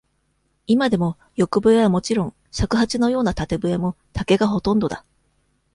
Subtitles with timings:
[0.65, 5.05] 今でも、横笛はもちろん、尺八のような縦笛も、竹がほとんどだ。